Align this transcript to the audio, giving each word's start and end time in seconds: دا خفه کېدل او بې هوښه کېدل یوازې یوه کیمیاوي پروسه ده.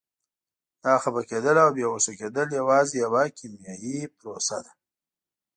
دا 0.83 0.93
خفه 1.03 1.21
کېدل 1.29 1.57
او 1.63 1.69
بې 1.75 1.83
هوښه 1.91 2.13
کېدل 2.19 2.47
یوازې 2.59 2.95
یوه 3.05 3.23
کیمیاوي 3.37 3.97
پروسه 4.17 4.57
ده. 4.65 4.71